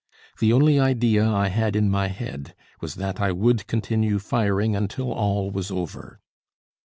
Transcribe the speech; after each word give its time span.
The 0.39 0.51
only 0.51 0.79
idea 0.79 1.29
I 1.29 1.49
had 1.49 1.75
in 1.75 1.87
my 1.87 2.07
head, 2.07 2.55
was 2.79 2.95
that 2.95 3.21
I 3.21 3.31
would 3.31 3.67
continue 3.67 4.17
firing 4.17 4.75
until 4.75 5.11
all 5.13 5.51
was 5.51 5.69
over. 5.69 6.19